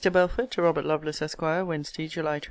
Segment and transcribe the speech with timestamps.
[0.11, 1.41] BELFORD, TO ROBERT LOVELACE, ESQ.
[1.43, 2.39] WEDNESDAY, JULY 26.